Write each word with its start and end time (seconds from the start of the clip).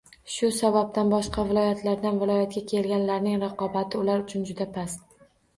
Shu 0.35 0.47
sababdan, 0.59 1.11
boshqa 1.13 1.43
viloyatlardan 1.49 2.17
viloyatga 2.23 2.63
kelganlarning 2.73 3.39
raqobati 3.45 4.03
ular 4.03 4.25
uchun 4.27 4.49
juda 4.51 4.69
past 4.81 5.07